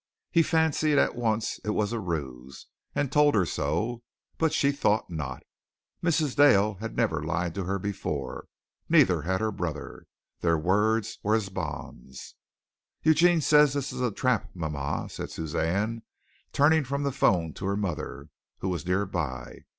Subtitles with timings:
[0.31, 2.65] He fancied at once it was a ruse,
[2.95, 4.01] and told her so,
[4.39, 5.43] but she thought not.
[6.03, 6.35] Mrs.
[6.35, 8.47] Dale had never lied to her before,
[8.89, 10.07] neither had her brother.
[10.39, 12.33] Their words were as bonds.
[13.03, 16.01] "Eugene says this is a trap, mama," said Suzanne,
[16.51, 19.65] turning from the phone to her mother, who was near by.